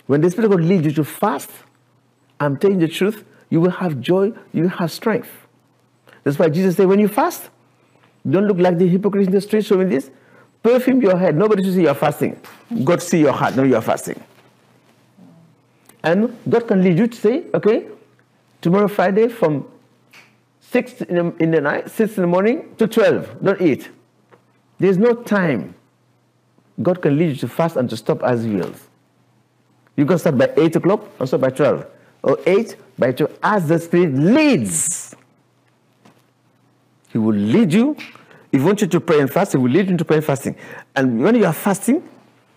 When 0.06 0.20
the 0.20 0.30
Spirit 0.30 0.46
of 0.46 0.58
God 0.58 0.66
leads 0.66 0.86
you 0.86 0.92
to 0.92 1.04
fast, 1.04 1.50
I'm 2.40 2.56
telling 2.56 2.78
the 2.78 2.88
truth, 2.88 3.24
you 3.50 3.60
will 3.60 3.70
have 3.70 4.00
joy, 4.00 4.32
you 4.52 4.62
will 4.62 4.68
have 4.70 4.90
strength. 4.90 5.30
That's 6.24 6.38
why 6.38 6.48
Jesus 6.48 6.76
said, 6.76 6.86
when 6.86 6.98
you 6.98 7.08
fast, 7.08 7.50
don't 8.28 8.46
look 8.46 8.58
like 8.58 8.78
the 8.78 8.88
hypocrites 8.88 9.28
in 9.28 9.32
the 9.32 9.40
street 9.40 9.64
showing 9.64 9.88
this. 9.88 10.10
Perfume 10.62 11.00
your 11.00 11.16
head. 11.16 11.36
Nobody 11.36 11.62
should 11.62 11.74
see 11.74 11.82
you're 11.82 11.94
fasting. 11.94 12.40
God 12.82 13.00
see 13.00 13.20
your 13.20 13.32
heart, 13.32 13.54
know 13.54 13.62
you're 13.62 13.80
fasting. 13.80 14.20
And 16.02 16.36
God 16.48 16.66
can 16.66 16.82
lead 16.82 16.98
you 16.98 17.06
to 17.06 17.16
say, 17.16 17.44
okay, 17.54 17.86
tomorrow 18.60 18.88
Friday 18.88 19.28
from 19.28 19.66
6 20.60 21.02
in 21.02 21.14
the, 21.14 21.36
in 21.42 21.50
the 21.52 21.60
night, 21.60 21.90
6 21.90 22.16
in 22.16 22.22
the 22.22 22.26
morning 22.26 22.74
to 22.78 22.88
12, 22.88 23.42
don't 23.42 23.60
eat. 23.60 23.90
There's 24.78 24.98
no 24.98 25.14
time. 25.14 25.74
God 26.82 27.00
can 27.00 27.16
lead 27.16 27.30
you 27.30 27.36
to 27.36 27.48
fast 27.48 27.76
and 27.76 27.88
to 27.88 27.96
stop 27.96 28.22
as 28.22 28.42
He 28.44 28.50
wills. 28.50 28.88
You 29.96 30.04
can 30.04 30.18
start 30.18 30.36
by 30.36 30.52
8 30.56 30.76
o'clock 30.76 31.08
and 31.18 31.28
stop 31.28 31.40
by 31.40 31.50
12. 31.50 31.86
Or 32.26 32.38
8 32.44 32.76
by 32.98 33.12
12 33.12 33.38
as 33.40 33.68
the 33.68 33.78
Spirit 33.78 34.12
leads. 34.14 35.14
He 37.08 37.18
will 37.18 37.36
lead 37.36 37.72
you. 37.72 37.96
If 38.50 38.60
you 38.60 38.64
want 38.64 38.80
you 38.80 38.88
to 38.88 39.00
pray 39.00 39.20
and 39.20 39.30
fast, 39.30 39.52
He 39.52 39.58
will 39.58 39.70
lead 39.70 39.88
you 39.88 39.96
to 39.96 40.04
pray 40.04 40.16
and 40.16 40.26
fasting. 40.26 40.56
And 40.96 41.22
when 41.22 41.36
you 41.36 41.46
are 41.46 41.52
fasting, 41.52 42.02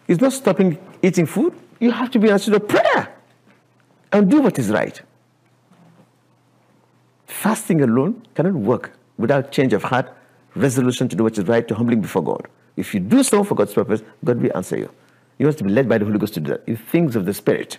it's 0.07 0.19
not 0.19 0.33
stopping 0.33 0.79
eating 1.03 1.27
food. 1.27 1.53
You 1.79 1.91
have 1.91 2.09
to 2.11 2.19
be 2.19 2.31
answered 2.31 2.53
to 2.53 2.59
prayer 2.59 3.15
and 4.11 4.29
do 4.29 4.41
what 4.41 4.57
is 4.57 4.71
right. 4.71 4.99
Fasting 7.27 7.81
alone 7.81 8.23
cannot 8.33 8.55
work 8.55 8.93
without 9.19 9.51
change 9.51 9.73
of 9.73 9.83
heart, 9.83 10.11
resolution 10.55 11.07
to 11.09 11.15
do 11.15 11.23
what 11.23 11.37
is 11.37 11.45
right, 11.45 11.67
to 11.67 11.75
humbling 11.75 12.01
before 12.01 12.23
God. 12.23 12.47
If 12.75 12.95
you 12.95 12.99
do 12.99 13.21
so 13.21 13.43
for 13.43 13.53
God's 13.53 13.73
purpose, 13.73 14.01
God 14.25 14.41
will 14.41 14.55
answer 14.57 14.77
you. 14.77 14.89
You 15.37 15.45
have 15.45 15.57
to 15.57 15.63
be 15.63 15.69
led 15.69 15.87
by 15.87 15.99
the 15.99 16.05
Holy 16.05 16.17
Ghost 16.17 16.33
to 16.33 16.39
do 16.39 16.51
that. 16.53 16.67
You 16.67 16.75
things 16.75 17.15
of 17.15 17.25
the 17.25 17.33
Spirit. 17.35 17.77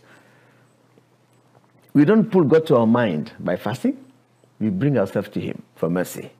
We 1.92 2.04
don't 2.04 2.30
pull 2.30 2.44
God 2.44 2.66
to 2.66 2.76
our 2.76 2.87
mind 2.87 3.32
by 3.40 3.56
fasting. 3.56 3.97
We 4.59 4.70
bring 4.70 4.99
ourselves 4.99 5.28
to 5.30 5.40
Him 5.40 5.62
for 5.75 5.90
mercy. 5.90 6.30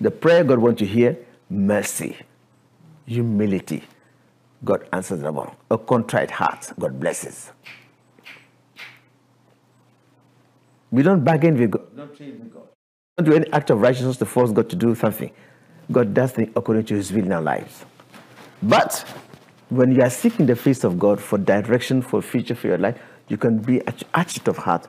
The 0.00 0.10
prayer 0.10 0.44
God 0.44 0.58
wants 0.58 0.78
to 0.80 0.86
hear, 0.86 1.18
mercy, 1.48 2.16
humility. 3.06 3.82
God 4.64 4.86
answers 4.92 5.20
them 5.20 5.38
all. 5.38 5.56
A 5.70 5.78
contrite 5.78 6.30
heart, 6.30 6.72
God 6.78 7.00
blesses. 7.00 7.50
We 10.90 11.02
don't 11.02 11.24
bargain 11.24 11.58
with 11.58 11.70
God. 11.70 11.96
Don't 11.96 12.16
trade 12.16 12.38
with 12.38 12.52
God. 12.52 12.68
Don't 13.16 13.26
do 13.26 13.34
any 13.34 13.52
act 13.52 13.70
of 13.70 13.80
righteousness 13.80 14.16
to 14.18 14.26
force 14.26 14.50
God 14.50 14.68
to 14.70 14.76
do 14.76 14.94
something. 14.94 15.30
God 15.90 16.14
does 16.14 16.32
things 16.32 16.50
according 16.54 16.84
to 16.86 16.94
His 16.94 17.12
will 17.12 17.24
in 17.24 17.32
our 17.32 17.42
lives. 17.42 17.84
But 18.62 19.04
when 19.70 19.92
you 19.92 20.02
are 20.02 20.10
seeking 20.10 20.46
the 20.46 20.56
face 20.56 20.84
of 20.84 20.98
God 20.98 21.20
for 21.20 21.38
direction, 21.38 22.02
for 22.02 22.20
future 22.20 22.54
for 22.54 22.68
your 22.68 22.78
life, 22.78 22.98
you 23.30 23.38
can 23.38 23.58
be 23.58 23.80
attitude 24.12 24.48
of 24.48 24.58
heart 24.58 24.88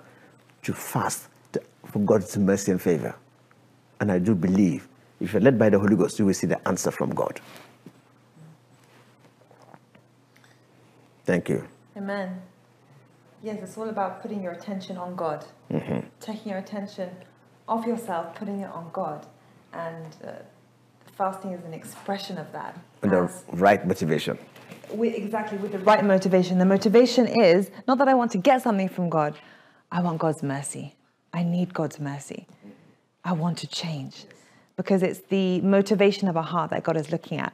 to 0.63 0.74
fast 0.74 1.29
to, 1.53 1.62
for 1.86 2.00
God's 2.00 2.38
mercy 2.38 2.71
and 2.71 2.81
favor. 2.81 3.15
And 4.01 4.12
I 4.12 4.19
do 4.19 4.36
believe 4.36 4.89
if 5.21 5.31
you're 5.31 5.41
led 5.41 5.57
by 5.57 5.69
the 5.69 5.79
Holy 5.79 5.95
Ghost, 5.95 6.17
you 6.17 6.25
will 6.25 6.33
see 6.33 6.48
the 6.48 6.67
answer 6.67 6.91
from 6.91 7.12
God. 7.12 7.39
Thank 11.24 11.48
you. 11.48 11.67
Amen. 11.95 12.41
Yes, 13.43 13.60
it's 13.62 13.77
all 13.77 13.89
about 13.89 14.21
putting 14.21 14.41
your 14.41 14.53
attention 14.53 14.98
on 14.98 15.15
God, 15.15 15.45
mm-hmm. 15.71 16.00
taking 16.19 16.50
your 16.50 16.60
attention 16.60 17.10
off 17.67 17.86
yourself, 17.86 18.36
putting 18.36 18.62
it 18.62 18.71
on 18.71 18.89
God. 18.91 19.25
And 19.74 20.15
uh, 20.25 20.31
fasting 21.21 21.51
is 21.51 21.63
an 21.65 21.73
expression 21.81 22.39
of 22.39 22.51
that. 22.51 22.75
And 23.03 23.11
the 23.11 23.31
right 23.51 23.85
motivation. 23.85 24.39
With, 24.91 25.13
exactly, 25.13 25.59
with 25.59 25.71
the 25.71 25.77
right 25.77 26.03
motivation. 26.03 26.57
The 26.57 26.65
motivation 26.65 27.27
is 27.27 27.69
not 27.87 27.99
that 27.99 28.07
I 28.07 28.15
want 28.15 28.31
to 28.31 28.39
get 28.39 28.63
something 28.63 28.89
from 28.89 29.07
God, 29.07 29.35
I 29.91 30.01
want 30.01 30.17
God's 30.17 30.41
mercy. 30.41 30.95
I 31.31 31.43
need 31.43 31.75
God's 31.75 31.99
mercy. 31.99 32.47
I 33.23 33.33
want 33.33 33.59
to 33.59 33.67
change. 33.67 34.25
Because 34.77 35.03
it's 35.03 35.19
the 35.35 35.61
motivation 35.61 36.27
of 36.27 36.35
our 36.37 36.49
heart 36.53 36.71
that 36.71 36.81
God 36.81 36.97
is 36.97 37.11
looking 37.11 37.37
at. 37.37 37.53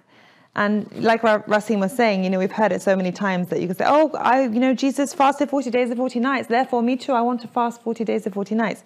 And 0.55 0.89
like 1.03 1.21
Racine 1.23 1.81
was 1.81 1.91
saying, 1.91 2.23
you 2.23 2.29
know, 2.29 2.39
we've 2.39 2.57
heard 2.61 2.71
it 2.71 2.81
so 2.81 2.95
many 2.95 3.11
times 3.11 3.49
that 3.49 3.59
you 3.59 3.67
can 3.67 3.75
say, 3.75 3.85
oh, 3.85 4.11
I, 4.13 4.43
you 4.43 4.61
know, 4.61 4.73
Jesus 4.73 5.13
fasted 5.13 5.49
40 5.49 5.69
days 5.71 5.89
and 5.89 5.97
40 5.97 6.21
nights. 6.21 6.47
Therefore, 6.47 6.81
me 6.81 6.95
too, 6.95 7.11
I 7.11 7.21
want 7.21 7.41
to 7.41 7.49
fast 7.49 7.83
40 7.83 8.05
days 8.05 8.25
and 8.25 8.33
40 8.33 8.55
nights. 8.55 8.81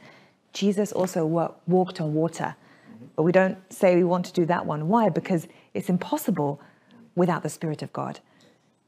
Jesus 0.53 0.91
also 0.91 1.23
walked 1.67 2.01
on 2.01 2.15
water. 2.15 2.55
But 3.15 3.23
we 3.23 3.31
don't 3.31 3.57
say 3.71 3.95
we 3.95 4.03
want 4.03 4.25
to 4.27 4.33
do 4.33 4.45
that 4.45 4.65
one. 4.65 4.87
Why? 4.87 5.09
Because 5.09 5.47
it's 5.73 5.89
impossible 5.89 6.61
without 7.15 7.43
the 7.43 7.49
Spirit 7.49 7.81
of 7.81 7.91
God. 7.93 8.19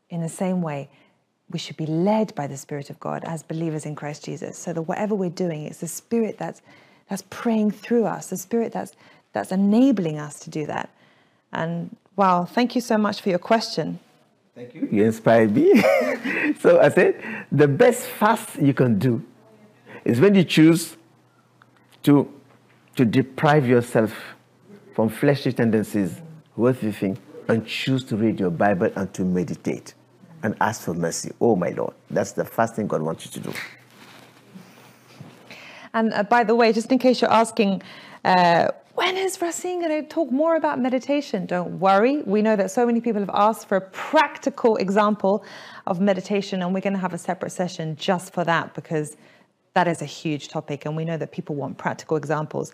In 0.10 0.22
the 0.22 0.30
same 0.30 0.62
way, 0.62 0.90
we 1.50 1.60
should 1.60 1.78
be 1.78 1.86
led 1.86 2.34
by 2.36 2.48
the 2.48 2.58
Spirit 2.58 2.90
of 2.90 3.00
God 3.00 3.24
as 3.26 3.44
believers 3.44 3.86
in 3.86 3.96
Christ 3.96 4.26
Jesus. 4.26 4.58
So 4.58 4.74
that 4.74 4.84
whatever 4.84 5.16
we're 5.16 5.30
doing, 5.30 5.64
it's 5.64 5.80
the 5.80 5.88
Spirit 5.88 6.38
that's 6.38 6.62
that's 7.10 7.24
praying 7.30 7.72
through 7.72 8.06
us, 8.06 8.30
the 8.30 8.38
Spirit 8.38 8.72
that's 8.72 8.94
that's 9.34 9.52
enabling 9.52 10.20
us 10.20 10.40
to 10.42 10.50
do 10.50 10.66
that. 10.68 10.90
And 11.52 11.96
wow, 12.16 12.46
thank 12.46 12.76
you 12.76 12.82
so 12.82 12.98
much 12.98 13.22
for 13.22 13.30
your 13.30 13.40
question. 13.40 14.00
Thank 14.56 14.76
you. 14.76 14.88
You 14.92 15.06
inspired 15.06 15.56
me. 15.56 15.82
so 16.60 16.80
I 16.80 16.90
said, 16.90 17.46
the 17.52 17.68
best 17.68 18.06
fast 18.06 18.56
you 18.62 18.74
can 18.74 19.00
do 19.00 19.24
is 20.06 20.20
when 20.20 20.36
you 20.36 20.44
choose 20.44 20.96
to 22.04 22.32
to 22.96 23.06
deprive 23.06 23.68
yourself 23.68 24.14
from 24.96 25.10
fleshly 25.10 25.52
tendencies, 25.52 26.22
worldly 26.56 26.92
things, 26.92 27.18
and 27.48 27.66
choose 27.66 28.04
to 28.06 28.16
read 28.16 28.40
your 28.40 28.52
Bible 28.52 28.90
and 28.96 29.14
to 29.14 29.24
meditate 29.24 29.94
and 30.44 30.56
ask 30.62 30.84
for 30.84 30.94
mercy. 30.94 31.32
Oh, 31.42 31.56
my 31.56 31.70
Lord. 31.70 31.94
That's 32.10 32.34
the 32.34 32.46
first 32.46 32.76
thing 32.76 32.88
God 32.88 33.02
wants 33.02 33.26
you 33.26 33.32
to 33.32 33.40
do. 33.40 33.54
And 35.94 36.14
uh, 36.14 36.24
by 36.24 36.44
the 36.44 36.56
way, 36.56 36.74
just 36.74 36.92
in 36.92 37.00
case 37.00 37.22
you're 37.22 37.32
asking, 37.32 37.82
uh, 38.26 38.70
when 38.96 39.18
is 39.18 39.42
Racine 39.42 39.80
going 39.80 40.04
to 40.04 40.08
talk 40.08 40.32
more 40.32 40.56
about 40.56 40.80
meditation? 40.80 41.46
Don't 41.46 41.80
worry. 41.80 42.22
We 42.24 42.42
know 42.42 42.56
that 42.56 42.72
so 42.72 42.86
many 42.86 43.02
people 43.02 43.22
have 43.22 43.32
asked 43.34 43.68
for 43.68 43.78
a 43.78 43.82
practical 43.82 44.76
example 44.78 45.44
of 45.88 46.00
meditation, 46.00 46.62
and 46.62 46.74
we're 46.74 46.82
going 46.82 46.94
to 46.94 47.00
have 47.00 47.14
a 47.14 47.18
separate 47.18 47.52
session 47.52 47.96
just 47.96 48.34
for 48.34 48.44
that 48.44 48.76
because 48.76 49.18
that 49.76 49.88
is 49.88 50.02
a 50.02 50.06
huge 50.06 50.50
topic, 50.50 50.86
and 50.86 50.96
we 50.96 51.06
know 51.06 51.18
that 51.18 51.32
people 51.32 51.56
want 51.56 51.78
practical 51.78 52.18
examples. 52.18 52.74